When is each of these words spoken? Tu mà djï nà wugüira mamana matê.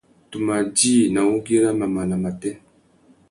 Tu 0.29 0.37
mà 0.45 0.55
djï 0.75 0.95
nà 1.13 1.21
wugüira 1.29 1.69
mamana 1.79 2.15
matê. 2.23 2.51